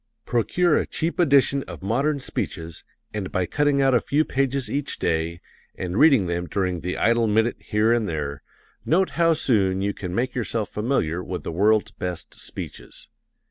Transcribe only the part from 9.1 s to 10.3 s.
how soon you can